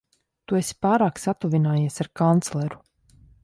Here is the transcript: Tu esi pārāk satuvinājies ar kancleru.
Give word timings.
Tu 0.51 0.57
esi 0.59 0.77
pārāk 0.85 1.21
satuvinājies 1.25 2.03
ar 2.05 2.13
kancleru. 2.23 2.85